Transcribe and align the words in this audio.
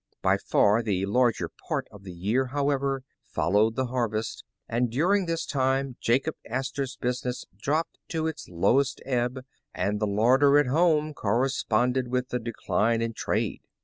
By 0.23 0.37
far 0.37 0.81
the 0.81 1.05
larger 1.05 1.47
part 1.67 1.87
of 1.91 2.03
the 2.05 2.11
year, 2.11 2.45
however, 2.47 3.03
followed 3.27 3.75
the 3.75 3.85
harvest, 3.85 4.43
and 4.67 4.89
during 4.89 5.27
this 5.27 5.45
time 5.45 5.95
Jacob 6.01 6.33
Astor's 6.49 6.97
business 6.97 7.45
dropped 7.55 7.99
to 8.07 8.25
its 8.25 8.49
lowest 8.49 8.99
ebb, 9.05 9.45
and 9.75 9.99
the 9.99 10.07
larder 10.07 10.57
at 10.57 10.65
home 10.65 11.13
cor 11.13 11.39
responded 11.41 12.07
with 12.07 12.29
the 12.29 12.39
decline 12.39 13.03
in 13.03 13.13
trade. 13.13 13.61